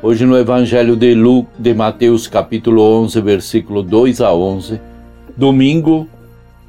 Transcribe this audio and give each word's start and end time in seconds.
Hoje 0.00 0.24
no 0.24 0.38
Evangelho 0.38 0.94
de, 0.94 1.12
Lu, 1.12 1.44
de 1.58 1.74
Mateus, 1.74 2.28
capítulo 2.28 2.82
11, 2.82 3.20
versículo 3.20 3.82
2 3.82 4.20
a 4.20 4.32
11, 4.32 4.80
domingo 5.36 6.06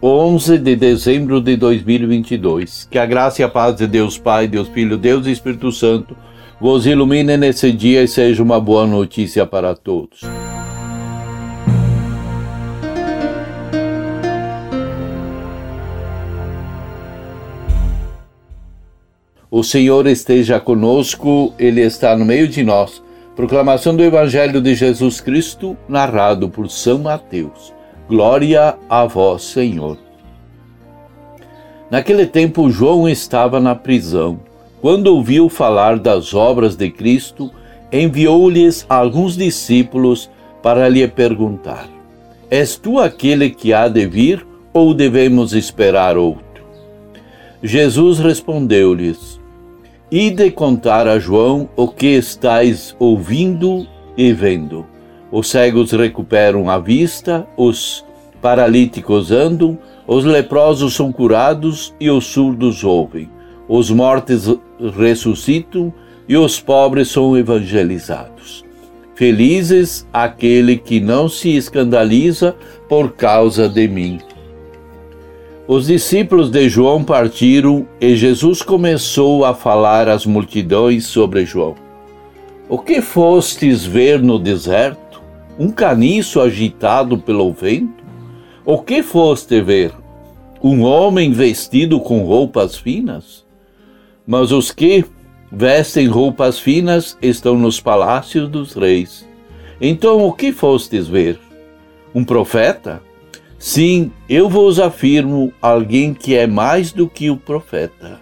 11 0.02 0.58
de 0.58 0.76
dezembro 0.76 1.40
de 1.40 1.55
2022. 1.55 2.88
Que 2.90 2.98
a 2.98 3.05
graça 3.05 3.44
e 3.44 3.46
a 3.46 3.48
paz 3.48 3.76
de 3.76 3.86
Deus 3.86 4.18
Pai, 4.18 4.48
Deus 4.48 4.68
Filho, 4.70 4.98
Deus 4.98 5.28
e 5.28 5.32
Espírito 5.32 5.72
Santo 5.72 6.18
vos 6.60 6.88
ilumine 6.88 7.38
nesse 7.38 7.72
dia 7.72 8.02
e 8.02 8.08
seja 8.08 8.42
uma 8.42 8.60
boa 8.60 8.88
notícia 8.88 9.46
para 9.46 9.76
todos. 9.76 10.22
O 19.52 19.64
Senhor 19.64 20.08
esteja 20.08 20.60
conosco, 20.60 21.54
Ele 21.60 21.82
está 21.82 22.18
no 22.18 22.26
meio 22.26 22.48
de 22.48 22.64
nós. 22.64 23.08
Proclamação 23.40 23.95
do 23.95 24.04
Evangelho 24.04 24.59
de 24.59 24.76
Jesus 24.76 25.21
Cristo, 25.21 25.77
narrado 25.87 26.49
por 26.49 26.70
São 26.70 26.99
Mateus. 26.99 27.73
Glória 28.05 28.76
a 28.90 29.05
vós, 29.05 29.43
Senhor. 29.43 29.98
Naquele 31.90 32.26
tempo, 32.26 32.70
João 32.70 33.07
estava 33.07 33.57
na 33.57 33.73
prisão. 33.73 34.41
Quando 34.81 35.07
ouviu 35.07 35.48
falar 35.48 35.98
das 35.98 36.34
obras 36.34 36.76
de 36.76 36.90
Cristo, 36.90 37.49
enviou-lhes 37.93 38.85
alguns 38.90 39.37
discípulos 39.37 40.29
para 40.62 40.90
lhe 40.90 41.07
perguntar: 41.07 41.87
És 42.51 42.76
tu 42.76 42.99
aquele 42.99 43.51
que 43.51 43.74
há 43.74 43.87
de 43.87 44.05
vir 44.05 44.46
ou 44.74 44.93
devemos 44.93 45.53
esperar 45.53 46.18
outro? 46.18 46.65
Jesus 47.63 48.20
respondeu-lhes: 48.20 49.38
e 50.12 50.29
de 50.29 50.49
contar 50.52 51.07
a 51.07 51.20
João 51.20 51.70
o 51.76 51.88
que 51.88 52.07
estáis 52.07 52.96
ouvindo 52.99 53.85
e 54.18 54.34
vendo. 54.34 54.85
Os 55.32 55.49
cegos 55.49 55.91
recuperam 55.91 56.70
a 56.70 56.79
vista, 56.79 57.48
os 57.55 58.04
paralíticos 58.41 59.32
andam, 59.32 59.77
os 60.07 60.26
leprosos 60.26 60.96
são 60.96 61.12
curados 61.12 61.93
e 61.99 62.10
os 62.10 62.26
surdos 62.26 62.84
ouvem. 62.84 63.30
Os 63.68 63.91
mortos 63.91 64.59
ressuscitam 64.97 65.94
e 66.28 66.35
os 66.35 66.59
pobres 66.59 67.09
são 67.09 67.38
evangelizados. 67.38 68.66
Felizes 69.13 70.07
aquele 70.13 70.78
que 70.78 71.00
não 71.00 71.30
se 71.30 71.56
escandaliza 71.56 72.56
por 72.88 73.12
causa 73.12 73.69
de 73.69 73.88
mim. 73.88 74.19
Os 75.72 75.85
discípulos 75.85 76.50
de 76.50 76.67
João 76.67 77.03
partiram 77.03 77.88
e 78.01 78.16
Jesus 78.16 78.63
começou 78.63 79.45
a 79.45 79.53
falar 79.53 80.09
às 80.09 80.25
multidões 80.25 81.06
sobre 81.06 81.45
João. 81.45 81.75
O 82.67 82.79
que 82.79 83.03
fostes 83.03 83.85
ver 83.85 84.19
no 84.19 84.40
deserto? 84.40 85.22
Um 85.59 85.69
caniço 85.69 86.41
agitado 86.41 87.19
pelo 87.19 87.53
vento? 87.53 88.03
O 88.66 88.79
que 88.79 89.03
foste 89.03 89.62
ver? 89.62 89.94
Um 90.59 90.81
homem 90.81 91.34
vestido 91.34 92.00
com 92.00 92.24
roupas 92.24 92.75
finas? 92.75 93.46
Mas 94.25 94.52
os 94.52 94.72
que 94.72 95.06
vestem 95.52 96.08
roupas 96.08 96.58
finas 96.58 97.16
estão 97.22 97.56
nos 97.56 97.79
palácios 97.79 98.50
dos 98.50 98.74
reis. 98.74 99.24
Então 99.79 100.25
o 100.25 100.34
que 100.34 100.52
fostes 100.52 101.08
ver? 101.08 101.40
Um 102.16 102.25
profeta? 102.25 103.08
Sim, 103.59 104.09
eu 104.30 104.47
vos 104.47 104.80
afirmo 104.80 105.52
alguém 105.62 106.14
que 106.14 106.34
é 106.34 106.47
mais 106.47 106.94
do 106.94 107.09
que 107.09 107.30
o 107.30 107.36
profeta. 107.36 108.18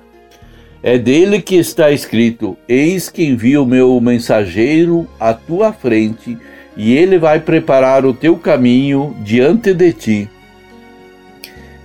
É 0.82 0.98
dele 0.98 1.40
que 1.40 1.56
está 1.56 1.92
escrito: 1.92 2.58
Eis 2.68 3.08
que 3.08 3.24
envio 3.24 3.64
meu 3.64 4.02
mensageiro 4.02 5.08
à 5.20 5.36
tua 5.36 5.72
frente, 5.72 6.36
e 6.76 6.92
ele 6.92 7.20
vai 7.20 7.40
preparar 7.40 8.04
o 8.04 8.16
teu 8.16 8.36
caminho 8.36 9.16
diante 9.24 9.76
de 9.76 9.94
ti. 9.94 10.30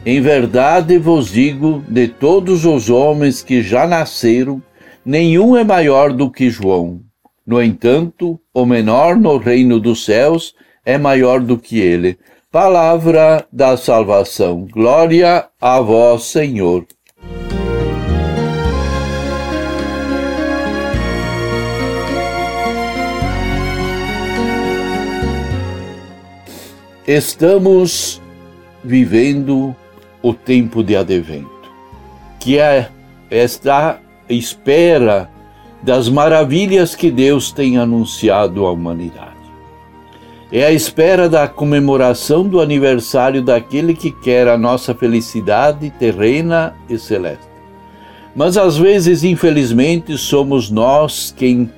Em 0.04 0.18
verdade 0.22 0.96
vos 0.96 1.30
digo: 1.30 1.84
de 1.86 2.08
todos 2.08 2.64
os 2.64 2.88
homens 2.88 3.42
que 3.42 3.62
já 3.62 3.86
nasceram, 3.86 4.62
nenhum 5.04 5.58
é 5.58 5.62
maior 5.62 6.10
do 6.10 6.30
que 6.30 6.48
João. 6.48 7.02
No 7.46 7.62
entanto, 7.62 8.40
o 8.54 8.64
menor 8.64 9.14
no 9.14 9.36
reino 9.36 9.78
dos 9.78 10.06
céus 10.06 10.54
é 10.86 10.96
maior 10.96 11.40
do 11.40 11.58
que 11.58 11.78
ele. 11.78 12.18
Palavra 12.52 13.46
da 13.50 13.78
salvação. 13.78 14.68
Glória 14.70 15.48
a 15.58 15.80
vós, 15.80 16.24
Senhor. 16.24 16.86
Estamos 27.06 28.20
vivendo 28.84 29.74
o 30.22 30.34
tempo 30.34 30.84
de 30.84 30.94
advento, 30.94 31.48
que 32.38 32.58
é 32.58 32.90
esta 33.30 33.98
espera 34.28 35.30
das 35.82 36.06
maravilhas 36.10 36.94
que 36.94 37.10
Deus 37.10 37.50
tem 37.50 37.78
anunciado 37.78 38.66
à 38.66 38.72
humanidade. 38.72 39.41
É 40.54 40.66
a 40.66 40.70
espera 40.70 41.30
da 41.30 41.48
comemoração 41.48 42.46
do 42.46 42.60
aniversário 42.60 43.40
daquele 43.40 43.94
que 43.94 44.10
quer 44.10 44.46
a 44.46 44.58
nossa 44.58 44.94
felicidade 44.94 45.88
terrena 45.98 46.74
e 46.90 46.98
celeste. 46.98 47.46
Mas 48.36 48.58
às 48.58 48.76
vezes, 48.76 49.24
infelizmente, 49.24 50.18
somos 50.18 50.70
nós 50.70 51.34
quem 51.34 51.72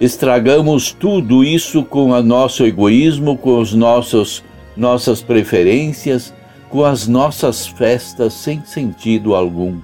estragamos 0.00 0.92
tudo 0.92 1.42
isso 1.42 1.82
com 1.82 2.10
o 2.12 2.22
nosso 2.22 2.64
egoísmo, 2.64 3.36
com 3.36 3.58
os 3.58 3.74
nossos 3.74 4.44
nossas 4.76 5.20
preferências, 5.20 6.32
com 6.68 6.84
as 6.84 7.08
nossas 7.08 7.66
festas 7.66 8.32
sem 8.32 8.62
sentido 8.64 9.34
algum. 9.34 9.80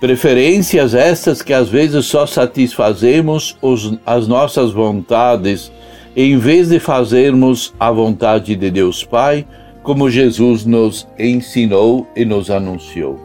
Preferências 0.00 0.92
essas 0.92 1.40
que 1.40 1.52
às 1.52 1.68
vezes 1.68 2.06
só 2.06 2.26
satisfazemos 2.26 3.56
os, 3.62 3.96
as 4.04 4.26
nossas 4.26 4.72
vontades 4.72 5.70
em 6.16 6.38
vez 6.38 6.68
de 6.68 6.78
fazermos 6.78 7.72
a 7.78 7.90
vontade 7.90 8.56
de 8.56 8.70
Deus 8.70 9.04
Pai, 9.04 9.46
como 9.82 10.10
Jesus 10.10 10.64
nos 10.64 11.06
ensinou 11.18 12.06
e 12.14 12.24
nos 12.24 12.50
anunciou. 12.50 13.18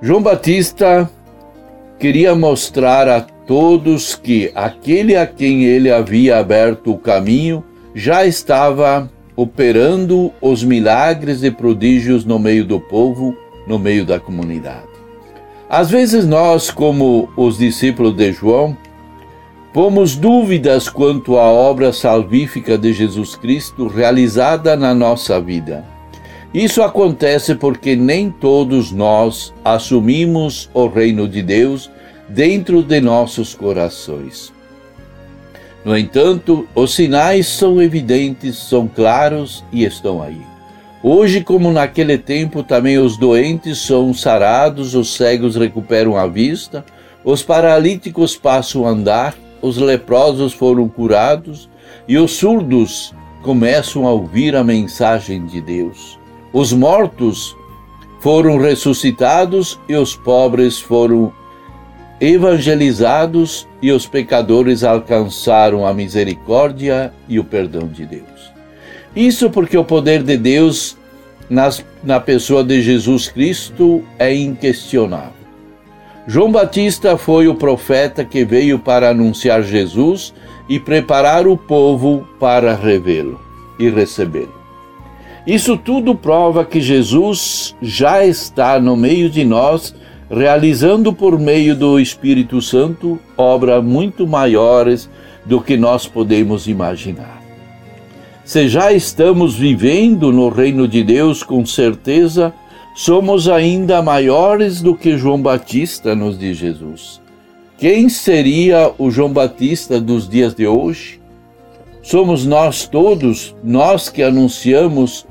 João 0.00 0.20
Batista 0.20 1.08
queria 1.98 2.34
mostrar 2.34 3.08
a 3.08 3.20
todos 3.20 4.16
que 4.16 4.50
aquele 4.54 5.16
a 5.16 5.26
quem 5.26 5.64
ele 5.64 5.90
havia 5.90 6.38
aberto 6.38 6.92
o 6.92 6.98
caminho 6.98 7.64
já 7.94 8.26
estava 8.26 9.10
operando 9.36 10.32
os 10.40 10.62
milagres 10.64 11.42
e 11.42 11.50
prodígios 11.50 12.24
no 12.24 12.38
meio 12.38 12.64
do 12.64 12.80
povo, 12.80 13.36
no 13.66 13.78
meio 13.78 14.04
da 14.04 14.18
comunidade. 14.18 14.92
Às 15.68 15.90
vezes 15.90 16.26
nós, 16.26 16.70
como 16.70 17.30
os 17.36 17.56
discípulos 17.56 18.14
de 18.14 18.32
João, 18.32 18.76
Pomos 19.72 20.16
dúvidas 20.16 20.90
quanto 20.90 21.38
à 21.38 21.50
obra 21.50 21.94
salvífica 21.94 22.76
de 22.76 22.92
Jesus 22.92 23.34
Cristo 23.34 23.86
realizada 23.86 24.76
na 24.76 24.92
nossa 24.94 25.40
vida. 25.40 25.82
Isso 26.52 26.82
acontece 26.82 27.54
porque 27.54 27.96
nem 27.96 28.30
todos 28.30 28.92
nós 28.92 29.54
assumimos 29.64 30.68
o 30.74 30.86
reino 30.88 31.26
de 31.26 31.40
Deus 31.40 31.90
dentro 32.28 32.82
de 32.82 33.00
nossos 33.00 33.54
corações. 33.54 34.52
No 35.82 35.96
entanto, 35.96 36.68
os 36.74 36.94
sinais 36.94 37.46
são 37.46 37.80
evidentes, 37.80 38.58
são 38.58 38.86
claros 38.86 39.64
e 39.72 39.84
estão 39.84 40.22
aí. 40.22 40.42
Hoje, 41.02 41.40
como 41.40 41.72
naquele 41.72 42.18
tempo, 42.18 42.62
também 42.62 42.98
os 42.98 43.16
doentes 43.16 43.78
são 43.78 44.12
sarados, 44.12 44.94
os 44.94 45.16
cegos 45.16 45.56
recuperam 45.56 46.14
a 46.14 46.26
vista, 46.26 46.84
os 47.24 47.42
paralíticos 47.42 48.36
passam 48.36 48.86
a 48.86 48.90
andar, 48.90 49.34
os 49.62 49.78
leprosos 49.78 50.52
foram 50.52 50.88
curados 50.88 51.70
e 52.08 52.18
os 52.18 52.32
surdos 52.32 53.14
começam 53.42 54.06
a 54.06 54.10
ouvir 54.10 54.54
a 54.56 54.64
mensagem 54.64 55.46
de 55.46 55.60
Deus. 55.60 56.18
Os 56.52 56.72
mortos 56.72 57.56
foram 58.20 58.58
ressuscitados 58.58 59.80
e 59.88 59.94
os 59.94 60.14
pobres 60.14 60.78
foram 60.80 61.32
evangelizados 62.20 63.66
e 63.80 63.90
os 63.90 64.06
pecadores 64.06 64.84
alcançaram 64.84 65.86
a 65.86 65.92
misericórdia 65.92 67.12
e 67.28 67.38
o 67.38 67.44
perdão 67.44 67.88
de 67.88 68.06
Deus. 68.06 68.52
Isso 69.14 69.50
porque 69.50 69.76
o 69.76 69.84
poder 69.84 70.22
de 70.22 70.36
Deus 70.36 70.96
nas, 71.50 71.84
na 72.02 72.20
pessoa 72.20 72.62
de 72.62 72.80
Jesus 72.80 73.28
Cristo 73.28 74.04
é 74.18 74.34
inquestionável. 74.34 75.41
João 76.26 76.52
Batista 76.52 77.16
foi 77.16 77.48
o 77.48 77.54
profeta 77.54 78.24
que 78.24 78.44
veio 78.44 78.78
para 78.78 79.10
anunciar 79.10 79.62
Jesus 79.62 80.32
e 80.68 80.78
preparar 80.78 81.48
o 81.48 81.56
povo 81.56 82.26
para 82.38 82.74
revê-lo 82.76 83.40
e 83.76 83.88
recebê-lo. 83.88 84.54
Isso 85.44 85.76
tudo 85.76 86.14
prova 86.14 86.64
que 86.64 86.80
Jesus 86.80 87.74
já 87.82 88.24
está 88.24 88.78
no 88.78 88.96
meio 88.96 89.28
de 89.28 89.44
nós, 89.44 89.92
realizando 90.30 91.12
por 91.12 91.38
meio 91.40 91.74
do 91.74 91.98
Espírito 91.98 92.62
Santo 92.62 93.18
obras 93.36 93.82
muito 93.82 94.24
maiores 94.24 95.10
do 95.44 95.60
que 95.60 95.76
nós 95.76 96.06
podemos 96.06 96.68
imaginar. 96.68 97.42
Se 98.44 98.68
já 98.68 98.92
estamos 98.92 99.56
vivendo 99.56 100.32
no 100.32 100.48
reino 100.48 100.86
de 100.86 101.02
Deus 101.02 101.42
com 101.42 101.66
certeza, 101.66 102.54
somos 102.94 103.48
ainda 103.48 104.02
maiores 104.02 104.80
do 104.82 104.94
que 104.94 105.16
João 105.16 105.40
Batista, 105.40 106.14
nos 106.14 106.38
diz 106.38 106.56
Jesus. 106.56 107.20
Quem 107.78 108.08
seria 108.08 108.92
o 108.98 109.10
João 109.10 109.32
Batista 109.32 110.00
dos 110.00 110.28
dias 110.28 110.54
de 110.54 110.66
hoje? 110.66 111.20
Somos 112.02 112.44
nós 112.44 112.86
todos, 112.86 113.56
nós 113.62 114.08
que 114.08 114.22
anunciamos 114.22 115.26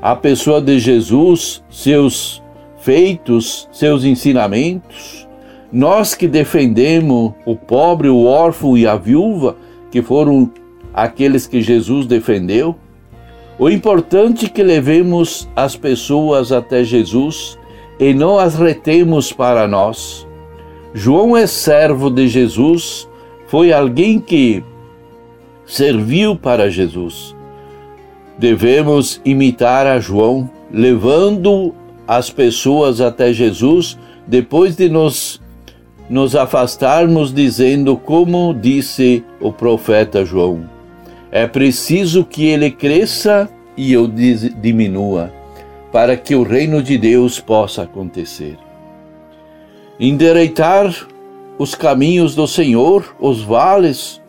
a 0.00 0.14
pessoa 0.14 0.60
de 0.60 0.78
Jesus, 0.78 1.62
seus 1.70 2.42
feitos, 2.78 3.68
seus 3.72 4.04
ensinamentos, 4.04 5.26
nós 5.72 6.14
que 6.14 6.28
defendemos 6.28 7.32
o 7.44 7.56
pobre, 7.56 8.08
o 8.08 8.24
órfão 8.24 8.76
e 8.76 8.86
a 8.86 8.96
viúva, 8.96 9.56
que 9.90 10.02
foram 10.02 10.52
aqueles 10.92 11.46
que 11.46 11.60
Jesus 11.60 12.06
defendeu, 12.06 12.76
o 13.58 13.68
importante 13.68 14.46
é 14.46 14.48
que 14.48 14.62
levemos 14.62 15.48
as 15.54 15.76
pessoas 15.76 16.52
até 16.52 16.82
Jesus 16.84 17.58
e 17.98 18.12
não 18.12 18.38
as 18.38 18.56
retemos 18.56 19.32
para 19.32 19.68
nós. 19.68 20.26
João 20.92 21.36
é 21.36 21.46
servo 21.46 22.10
de 22.10 22.28
Jesus, 22.28 23.08
foi 23.46 23.72
alguém 23.72 24.18
que 24.18 24.62
serviu 25.66 26.36
para 26.36 26.70
Jesus 26.70 27.34
devemos 28.38 29.20
imitar 29.24 29.86
a 29.86 29.98
João, 29.98 30.50
levando 30.70 31.74
as 32.06 32.30
pessoas 32.30 33.00
até 33.00 33.32
Jesus 33.32 33.98
depois 34.26 34.76
de 34.76 34.88
nos, 34.88 35.40
nos 36.08 36.34
afastarmos, 36.34 37.32
dizendo, 37.32 37.96
como 37.96 38.54
disse 38.54 39.24
o 39.40 39.52
profeta 39.52 40.24
João: 40.24 40.68
é 41.34 41.48
preciso 41.48 42.24
que 42.24 42.46
ele 42.46 42.70
cresça 42.70 43.50
e 43.76 43.92
eu 43.92 44.06
diminua, 44.06 45.32
para 45.90 46.16
que 46.16 46.32
o 46.32 46.44
reino 46.44 46.80
de 46.80 46.96
Deus 46.96 47.40
possa 47.40 47.82
acontecer. 47.82 48.56
Endereitar 49.98 50.94
os 51.58 51.74
caminhos 51.74 52.36
do 52.36 52.46
Senhor, 52.46 53.16
os 53.18 53.42
vales, 53.42 54.22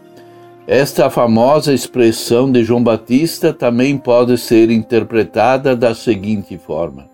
esta 0.66 1.08
famosa 1.12 1.72
expressão 1.72 2.52
de 2.52 2.64
João 2.64 2.84
Batista 2.84 3.54
também 3.54 4.00
pode 4.00 4.36
ser 4.40 4.72
interpretada 4.72 5.76
da 5.76 5.94
seguinte 5.94 6.58
forma: 6.58 7.08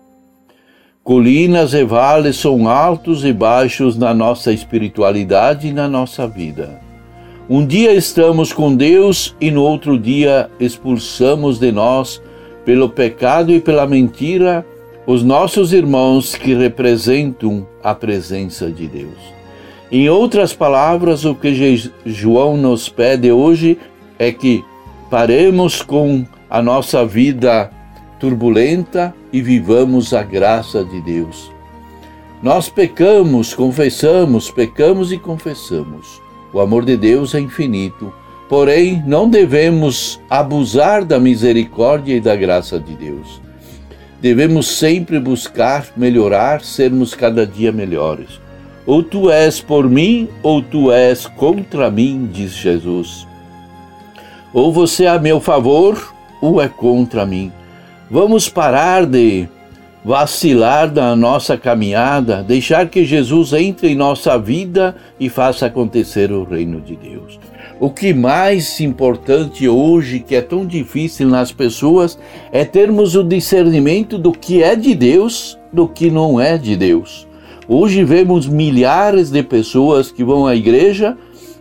Colinas 1.04 1.74
e 1.74 1.84
vales 1.84 2.36
são 2.36 2.66
altos 2.66 3.26
e 3.26 3.32
baixos 3.32 3.98
na 3.98 4.14
nossa 4.14 4.54
espiritualidade 4.54 5.68
e 5.68 5.72
na 5.72 5.86
nossa 5.86 6.26
vida. 6.26 6.80
Um 7.50 7.66
dia 7.66 7.92
estamos 7.92 8.52
com 8.52 8.74
Deus 8.74 9.34
e 9.40 9.50
no 9.50 9.62
outro 9.62 9.98
dia 9.98 10.48
expulsamos 10.60 11.58
de 11.58 11.72
nós, 11.72 12.22
pelo 12.64 12.88
pecado 12.88 13.52
e 13.52 13.60
pela 13.60 13.84
mentira, 13.84 14.64
os 15.04 15.24
nossos 15.24 15.72
irmãos 15.72 16.36
que 16.36 16.54
representam 16.54 17.66
a 17.82 17.96
presença 17.96 18.70
de 18.70 18.86
Deus. 18.86 19.18
Em 19.90 20.08
outras 20.08 20.54
palavras, 20.54 21.24
o 21.24 21.34
que 21.34 21.52
João 22.06 22.56
nos 22.56 22.88
pede 22.88 23.32
hoje 23.32 23.76
é 24.20 24.30
que 24.30 24.64
paremos 25.10 25.82
com 25.82 26.24
a 26.48 26.62
nossa 26.62 27.04
vida 27.04 27.70
turbulenta 28.20 29.12
e 29.32 29.42
vivamos 29.42 30.14
a 30.14 30.22
graça 30.22 30.84
de 30.84 31.00
Deus. 31.00 31.50
Nós 32.40 32.68
pecamos, 32.68 33.52
confessamos, 33.52 34.48
pecamos 34.48 35.10
e 35.10 35.18
confessamos. 35.18 36.21
O 36.52 36.60
amor 36.60 36.84
de 36.84 36.96
Deus 36.96 37.34
é 37.34 37.40
infinito, 37.40 38.12
porém 38.48 39.02
não 39.06 39.28
devemos 39.28 40.20
abusar 40.28 41.04
da 41.04 41.18
misericórdia 41.18 42.14
e 42.14 42.20
da 42.20 42.36
graça 42.36 42.78
de 42.78 42.94
Deus. 42.94 43.40
Devemos 44.20 44.68
sempre 44.68 45.18
buscar 45.18 45.86
melhorar, 45.96 46.60
sermos 46.60 47.14
cada 47.14 47.46
dia 47.46 47.72
melhores. 47.72 48.40
Ou 48.84 49.02
tu 49.02 49.30
és 49.30 49.60
por 49.60 49.88
mim, 49.88 50.28
ou 50.42 50.60
tu 50.60 50.92
és 50.92 51.26
contra 51.26 51.90
mim, 51.90 52.28
diz 52.32 52.52
Jesus. 52.52 53.26
Ou 54.52 54.72
você 54.72 55.04
é 55.04 55.08
a 55.08 55.18
meu 55.18 55.40
favor, 55.40 56.14
ou 56.40 56.60
é 56.60 56.68
contra 56.68 57.24
mim. 57.24 57.50
Vamos 58.10 58.48
parar 58.48 59.06
de 59.06 59.48
vacilar 60.04 60.92
na 60.92 61.14
nossa 61.14 61.56
caminhada, 61.56 62.42
deixar 62.42 62.88
que 62.88 63.04
Jesus 63.04 63.52
entre 63.52 63.88
em 63.88 63.94
nossa 63.94 64.36
vida 64.36 64.96
e 65.18 65.28
faça 65.28 65.66
acontecer 65.66 66.32
o 66.32 66.44
reino 66.44 66.80
de 66.80 66.96
Deus. 66.96 67.38
O 67.78 67.90
que 67.90 68.12
mais 68.12 68.80
importante 68.80 69.68
hoje, 69.68 70.20
que 70.20 70.34
é 70.34 70.40
tão 70.40 70.66
difícil 70.66 71.28
nas 71.28 71.52
pessoas, 71.52 72.18
é 72.50 72.64
termos 72.64 73.14
o 73.14 73.24
discernimento 73.24 74.18
do 74.18 74.32
que 74.32 74.62
é 74.62 74.76
de 74.76 74.94
Deus, 74.94 75.58
do 75.72 75.88
que 75.88 76.10
não 76.10 76.40
é 76.40 76.58
de 76.58 76.76
Deus. 76.76 77.26
Hoje 77.68 78.04
vemos 78.04 78.46
milhares 78.46 79.30
de 79.30 79.42
pessoas 79.42 80.10
que 80.10 80.24
vão 80.24 80.46
à 80.46 80.54
igreja 80.54 81.16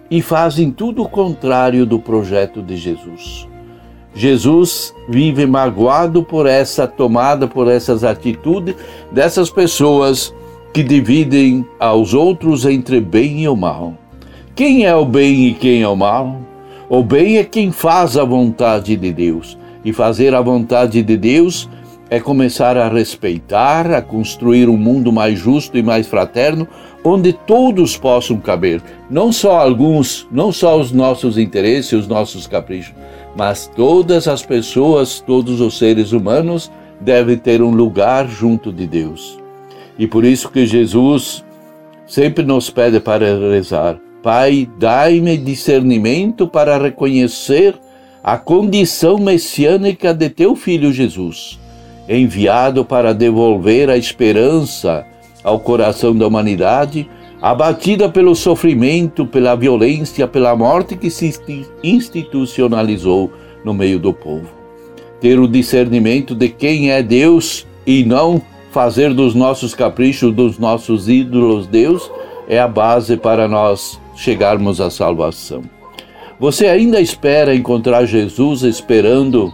e 0.09 0.21
fazem 0.21 0.71
tudo 0.71 1.03
o 1.03 1.09
contrário 1.09 1.85
do 1.85 1.99
projeto 1.99 2.61
de 2.61 2.75
Jesus. 2.75 3.50
Jesus 4.13 4.93
vive 5.07 5.45
magoado 5.45 6.21
por 6.23 6.45
essa 6.45 6.85
tomada, 6.85 7.47
por 7.47 7.69
essas 7.69 8.03
atitudes 8.03 8.75
dessas 9.11 9.49
pessoas 9.49 10.33
que 10.73 10.83
dividem 10.83 11.65
aos 11.79 12.13
outros 12.13 12.65
entre 12.65 12.99
bem 12.99 13.43
e 13.43 13.47
o 13.47 13.55
mal. 13.55 13.93
Quem 14.55 14.85
é 14.85 14.95
o 14.95 15.05
bem 15.05 15.47
e 15.47 15.53
quem 15.53 15.81
é 15.81 15.87
o 15.87 15.95
mal? 15.95 16.39
O 16.89 17.01
bem 17.01 17.37
é 17.37 17.43
quem 17.43 17.71
faz 17.71 18.17
a 18.17 18.23
vontade 18.23 18.97
de 18.97 19.13
Deus, 19.13 19.57
e 19.83 19.93
fazer 19.93 20.35
a 20.35 20.41
vontade 20.41 21.01
de 21.01 21.17
Deus 21.17 21.69
é 22.09 22.19
começar 22.19 22.75
a 22.75 22.89
respeitar, 22.89 23.89
a 23.89 24.01
construir 24.01 24.67
um 24.67 24.75
mundo 24.75 25.13
mais 25.13 25.39
justo 25.39 25.77
e 25.77 25.81
mais 25.81 26.07
fraterno, 26.07 26.67
onde 27.03 27.31
todos 27.31 27.95
possam 27.95 28.37
caber, 28.37 28.81
não 29.09 29.31
só 29.31 29.57
alguns, 29.57 30.27
não 30.29 30.51
só 30.51 30.77
os 30.77 30.91
nossos 30.91 31.37
interesses, 31.37 31.93
os 31.93 32.07
nossos 32.07 32.45
caprichos, 32.45 32.93
mas 33.35 33.67
todas 33.75 34.27
as 34.27 34.45
pessoas, 34.45 35.19
todos 35.19 35.61
os 35.61 35.77
seres 35.77 36.11
humanos 36.11 36.71
devem 36.99 37.37
ter 37.37 37.61
um 37.61 37.71
lugar 37.71 38.27
junto 38.27 38.71
de 38.71 38.85
Deus. 38.85 39.39
E 39.97 40.07
por 40.07 40.23
isso 40.23 40.49
que 40.49 40.65
Jesus 40.65 41.43
sempre 42.05 42.43
nos 42.43 42.69
pede 42.69 42.99
para 42.99 43.25
rezar: 43.51 43.97
Pai, 44.21 44.67
dai-me 44.77 45.37
discernimento 45.37 46.47
para 46.47 46.77
reconhecer 46.77 47.79
a 48.23 48.37
condição 48.37 49.17
messiânica 49.17 50.13
de 50.13 50.29
teu 50.29 50.55
filho 50.55 50.91
Jesus 50.91 51.59
enviado 52.07 52.83
para 52.83 53.13
devolver 53.13 53.89
a 53.89 53.97
esperança 53.97 55.05
ao 55.43 55.59
coração 55.59 56.15
da 56.15 56.27
humanidade, 56.27 57.09
abatida 57.41 58.07
pelo 58.07 58.35
sofrimento, 58.35 59.25
pela 59.25 59.55
violência, 59.55 60.27
pela 60.27 60.55
morte 60.55 60.95
que 60.95 61.09
se 61.09 61.33
institucionalizou 61.83 63.31
no 63.65 63.73
meio 63.73 63.99
do 63.99 64.13
povo. 64.13 64.47
Ter 65.19 65.39
o 65.39 65.47
discernimento 65.47 66.35
de 66.35 66.49
quem 66.49 66.91
é 66.91 67.01
Deus 67.01 67.65
e 67.85 68.03
não 68.03 68.41
fazer 68.71 69.13
dos 69.13 69.33
nossos 69.33 69.73
caprichos, 69.73 70.33
dos 70.33 70.59
nossos 70.59 71.09
ídolos 71.09 71.65
Deus, 71.67 72.11
é 72.47 72.59
a 72.59 72.67
base 72.67 73.17
para 73.17 73.47
nós 73.47 73.99
chegarmos 74.15 74.79
à 74.79 74.89
salvação. 74.89 75.63
Você 76.39 76.67
ainda 76.67 76.99
espera 76.99 77.55
encontrar 77.55 78.05
Jesus 78.05 78.63
esperando 78.63 79.53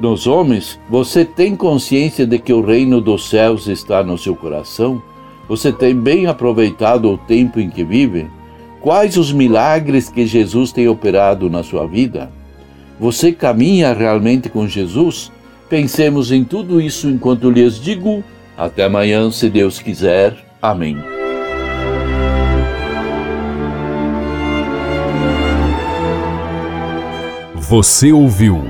nos 0.00 0.26
homens, 0.26 0.80
você 0.90 1.24
tem 1.24 1.54
consciência 1.54 2.26
de 2.26 2.38
que 2.38 2.52
o 2.52 2.64
reino 2.64 3.00
dos 3.00 3.28
céus 3.28 3.66
está 3.68 4.02
no 4.02 4.18
seu 4.18 4.34
coração? 4.34 5.02
Você 5.48 5.72
tem 5.72 5.94
bem 5.94 6.26
aproveitado 6.26 7.10
o 7.10 7.18
tempo 7.18 7.60
em 7.60 7.68
que 7.68 7.84
vive? 7.84 8.28
Quais 8.80 9.16
os 9.16 9.32
milagres 9.32 10.08
que 10.08 10.26
Jesus 10.26 10.72
tem 10.72 10.88
operado 10.88 11.48
na 11.48 11.62
sua 11.62 11.86
vida? 11.86 12.30
Você 12.98 13.32
caminha 13.32 13.92
realmente 13.92 14.48
com 14.48 14.66
Jesus? 14.66 15.30
Pensemos 15.68 16.30
em 16.30 16.44
tudo 16.44 16.80
isso 16.80 17.08
enquanto 17.08 17.50
lhes 17.50 17.80
digo. 17.80 18.22
Até 18.56 18.84
amanhã, 18.84 19.30
se 19.30 19.48
Deus 19.48 19.78
quiser. 19.78 20.36
Amém. 20.60 20.96
Você 27.56 28.12
ouviu 28.12 28.62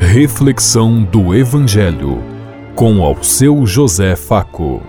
Reflexão 0.00 1.04
do 1.04 1.34
Evangelho 1.34 2.20
com 2.74 3.02
ao 3.02 3.22
seu 3.22 3.64
José 3.64 4.16
Faco. 4.16 4.82